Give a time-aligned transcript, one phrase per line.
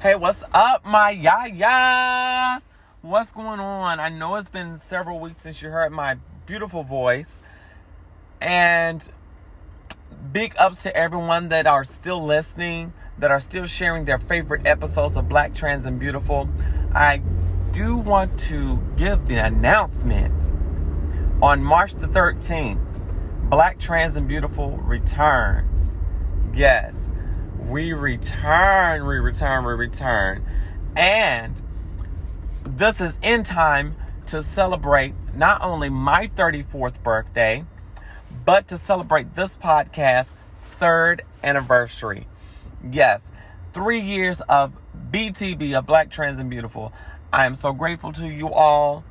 [0.00, 2.62] Hey, what's up, my yayas?
[3.02, 4.00] What's going on?
[4.00, 7.42] I know it's been several weeks since you heard my beautiful voice.
[8.40, 9.06] And
[10.32, 15.16] big ups to everyone that are still listening, that are still sharing their favorite episodes
[15.16, 16.48] of Black Trans and Beautiful.
[16.94, 17.20] I
[17.70, 20.50] do want to give the announcement
[21.42, 23.50] on March the 13th.
[23.50, 25.98] Black Trans and Beautiful returns.
[26.54, 27.10] Yes
[27.68, 30.44] we return, we return, we return.
[30.96, 31.60] And
[32.64, 33.96] this is in time
[34.26, 37.64] to celebrate not only my 34th birthday,
[38.44, 40.32] but to celebrate this podcast
[40.62, 42.26] third anniversary.
[42.90, 43.30] Yes,
[43.72, 44.72] three years of
[45.10, 46.92] BTB, of Black Trans and Beautiful.
[47.32, 49.04] I am so grateful to you all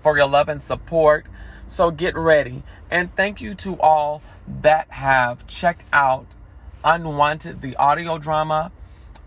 [0.00, 1.26] for your love and support.
[1.66, 2.62] So get ready.
[2.90, 4.22] And thank you to all
[4.62, 6.26] that have checked out
[6.84, 8.70] Unwanted, the audio drama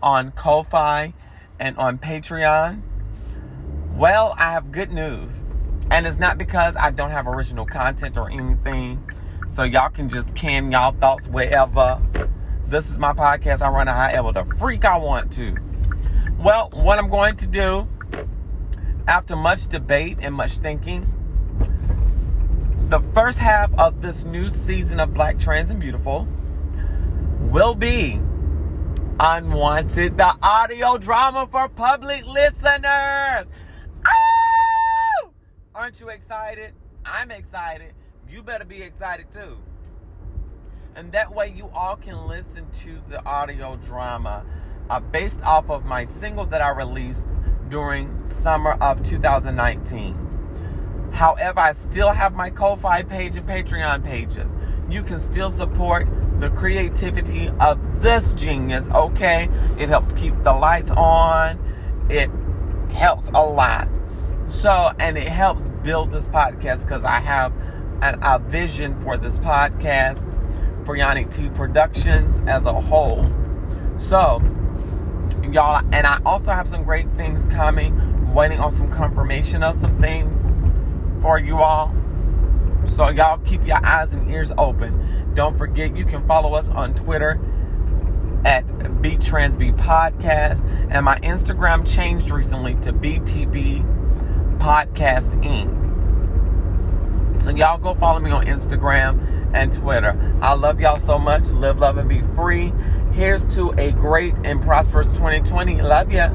[0.00, 1.12] on Ko-Fi
[1.58, 2.82] and on Patreon.
[3.96, 5.44] Well, I have good news.
[5.90, 9.02] And it's not because I don't have original content or anything.
[9.48, 12.00] So y'all can just can y'all thoughts wherever.
[12.68, 13.60] This is my podcast.
[13.60, 15.56] I run it however the freak I want to.
[16.38, 17.88] Well, what I'm going to do
[19.08, 21.12] after much debate and much thinking,
[22.88, 26.28] the first half of this new season of Black Trans and Beautiful
[27.48, 28.20] will be
[29.20, 33.50] Unwanted, the audio drama for public listeners.
[34.06, 35.30] Oh!
[35.74, 36.72] Aren't you excited?
[37.04, 37.94] I'm excited.
[38.28, 39.58] You better be excited too.
[40.94, 44.46] And that way, you all can listen to the audio drama
[44.88, 47.32] uh, based off of my single that I released
[47.68, 51.10] during summer of 2019.
[51.12, 54.54] However, I still have my Ko-Fi page and Patreon pages.
[54.88, 56.06] You can still support
[56.38, 59.48] the creativity of this genius, okay?
[59.78, 61.58] It helps keep the lights on.
[62.08, 62.30] It
[62.92, 63.88] helps a lot.
[64.46, 67.52] So, and it helps build this podcast because I have
[68.02, 70.24] an, a vision for this podcast
[70.86, 73.30] for Yannick T Productions as a whole.
[73.98, 74.40] So,
[75.52, 80.00] y'all, and I also have some great things coming, waiting on some confirmation of some
[80.00, 80.54] things
[81.20, 81.94] for you all.
[82.88, 85.32] So y'all keep your eyes and ears open.
[85.34, 87.40] Don't forget you can follow us on Twitter
[88.44, 90.68] at BTransB Podcast.
[90.90, 95.78] And my Instagram changed recently to BTB Podcast Inc.
[97.38, 100.38] So y'all go follow me on Instagram and Twitter.
[100.42, 101.48] I love y'all so much.
[101.50, 102.72] Live, love, and be free.
[103.12, 105.80] Here's to a great and prosperous 2020.
[105.82, 106.30] Love ya.